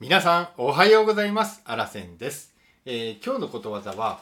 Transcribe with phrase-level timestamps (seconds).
[0.00, 1.60] 皆さんおはようございます。
[1.64, 2.54] あらせんです、
[2.86, 4.20] えー今日のことわざは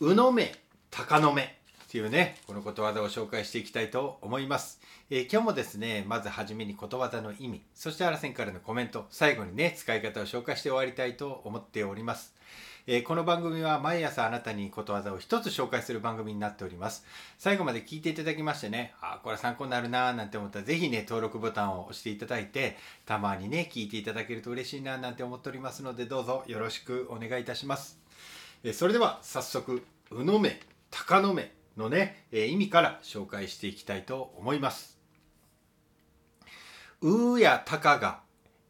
[0.00, 0.54] うのめ
[0.90, 1.57] 鷹の目。
[1.88, 4.78] っていうねこのことわざを紹介していきたいと思います、
[5.08, 12.34] えー今日もですねまずはじめにことわざの意味そしてあらせんからのコメント最後にね使い方を紹介して終わりたいと思っております。
[12.86, 17.06] えーこの番組は毎朝あなたにことわざを一つ紹介する番組になっております。
[17.38, 22.76] 最後まで聞いていただきましてねあこれ参考になるなーなんて思ったらぜひね登録ボタンを押していただいて
[23.06, 27.98] たまにね聞いていただけると嬉しいななんて思っておりますのでどうぞよろしくお願いいたします。
[28.62, 29.82] えーそれでは早速
[30.12, 30.60] 「うのめ」
[30.90, 34.98] 「たかのめ」のね、え意味から紹介していきたいと思います。
[37.00, 38.20] うーやたかが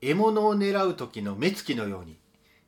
[0.01, 2.19] 獲物を狙う時の目つきのように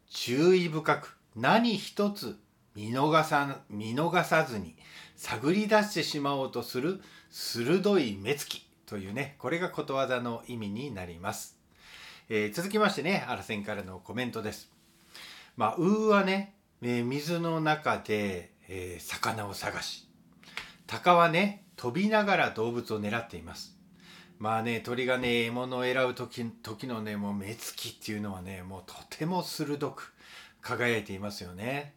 [0.09, 2.39] 注意深く何一つ
[2.75, 4.75] 見逃さ見逃さずに
[5.17, 7.01] 探り出してしまおうとする
[7.31, 11.59] 鋭い目つきというねこれがことわざの意味になります、
[12.29, 14.71] えー続きましてねあらせんからのコメントです。
[15.57, 20.10] まあうーはね、えー水の中で、えー魚を探し
[20.91, 23.77] 鷹はね飛びながら動物を狙っています。
[24.41, 30.13] まあね鳥がね獲物を選ぶ時時のねもう目つきっていうのはねもうとても鋭く
[30.61, 31.95] 輝いていますよね、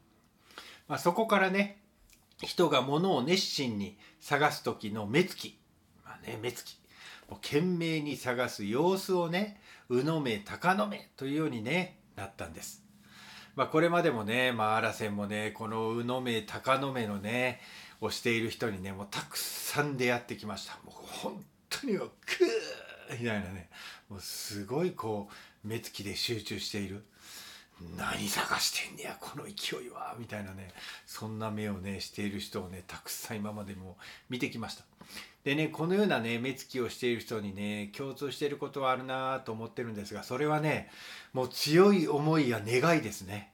[0.88, 1.80] まあ、そこからね
[2.44, 5.58] 人が物を熱心に探す時の目つき、
[6.06, 6.78] まあね、目つき。
[7.30, 12.83] もう懸命に探す様子をねうの目鷹の目というようにねなったんです。
[13.56, 17.62] まあ、これまでもね、まあ、あらせんもねこのうの目鷹の目のね
[18.02, 20.74] をしている人にねもうたくさん出会ってきました。
[20.84, 23.70] もう本当にもうクーみたいなね。
[24.10, 25.30] もうすごいこ
[25.64, 27.04] う目つきで集中している。
[27.98, 30.70] 何探してんねやこの勢いはみたいなね
[31.06, 33.98] そんな目をねしている人をねたくさん今までも
[34.30, 34.84] 見てきました。
[35.44, 40.90] でねこのようなね目つきをしている人にね共通していることはあるなと思ってるんですがそれはね
[41.34, 43.52] もう強い思いや願いですね。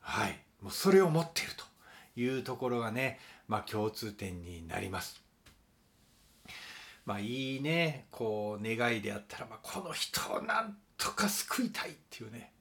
[0.00, 0.38] はい。
[0.62, 1.64] もうそれを持っていると
[2.20, 5.22] いうところがねまあ共通点になります。
[7.04, 12.52] まあいいねこう願いであったら、まあ、この人をなんとか救いたいっていうね。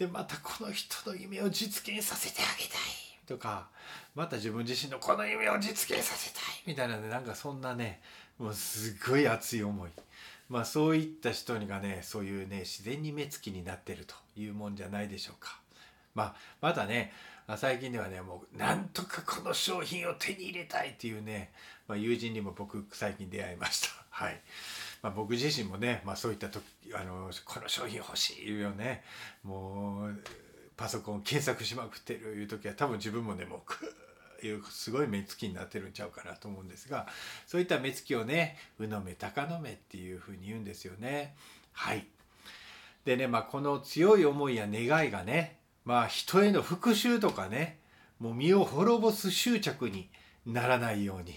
[0.00, 2.80] でまたこの人の夢を実現させてあげたい
[3.26, 3.66] とか
[4.14, 8.00] また自分自身のこの夢を実現させたいみたいなねなんかそんなね
[8.38, 9.90] もうすごい熱い思い
[10.48, 15.60] まあそういった人にがねそういうね自然に目つきになってるというもんじゃないでしょうか。
[16.14, 17.12] まあまたね
[17.58, 21.52] 最近ではねもうなんとかこの商品を手に入れたいっていうね、
[21.86, 23.88] まあ、友人にも僕最近出会いました。
[24.08, 24.40] はい
[25.02, 26.62] まあ、僕自身もね、まあ、そういった時
[26.94, 29.02] あのこの商品欲しいよね。
[29.42, 30.20] もう
[30.76, 37.06] パソコン検索しまくってるいう時は多分自分もねもうクーいうすごい目つきになってるんちゃうかなと思うんですが
[37.46, 41.36] そういった目つきをね「うの目鷹の目」っていうふうに言うんですよね。
[41.72, 42.06] はい。
[43.04, 47.78] でね、まあ、この強い思いや願いがね、まあ、人への復讐とかね
[48.18, 50.10] もう身を滅ぼす執着に
[50.46, 51.34] ならないように。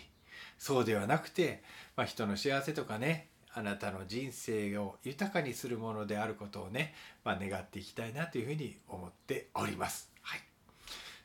[0.57, 1.61] そうではなくて、
[1.97, 6.93] まあ、人の幸せとかねあなたの人生を豊かにするものであることをね、
[7.23, 10.09] まあ、願っていきたいなというふうに思っております。
[10.21, 10.39] はい、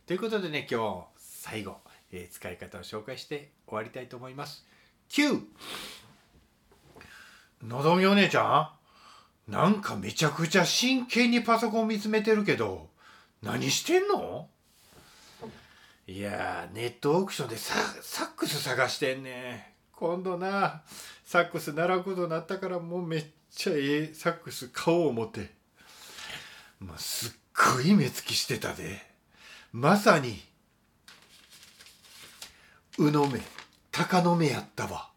[0.07, 1.79] ということでね今日最後、
[2.13, 4.67] えー使い方を紹介して終わりたいと思います。
[5.11, 5.41] 9!
[7.65, 8.73] のぞみお姉ちゃ
[9.49, 9.51] ん？
[9.51, 12.89] なんかめちゃくちゃ真剣にパソコン見つめてるけど
[13.43, 14.49] 何してんの？
[16.07, 20.83] いやネットオークションでササックス探してんね今度な
[21.25, 25.51] サックス習うことになったからもうめっちゃええサックス買おう思って。
[26.79, 27.33] まあ、すっ
[27.75, 29.05] ごい目つきしてたで。
[29.73, 30.41] まさに
[32.97, 33.41] うの目
[33.91, 35.09] 鷹の目やったわ。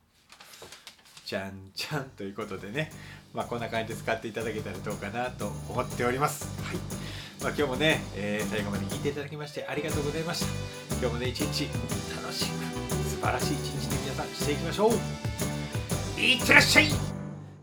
[1.26, 2.92] じゃんじゃんということでね。
[3.36, 6.46] まあこんな感じで使っていただけたらどうかなと思っております。
[6.64, 6.78] はい。
[7.44, 10.48] まあ、今日もね、えー最後まで聞いていただきましてありがとうございました。
[10.96, 11.70] 今日もね一日
[12.16, 12.66] 楽しく
[13.10, 14.92] 素晴らしい一日に皆さんしていきましょう。
[16.20, 16.88] いってらっしゃい。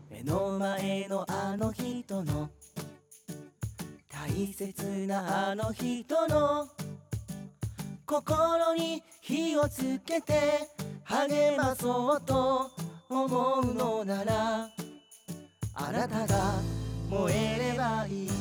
[0.09, 2.49] 目の前のあの人の。
[4.11, 6.67] 大切なあの人の。
[8.07, 10.33] 心に火をつけて。
[11.03, 12.71] 励まそうと。
[13.09, 14.69] 思うのなら。
[15.75, 16.53] あなたが
[17.09, 18.38] 燃えればいい。